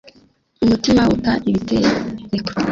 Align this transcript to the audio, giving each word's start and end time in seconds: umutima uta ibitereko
umutima 0.63 1.01
uta 1.15 1.33
ibitereko 1.49 1.97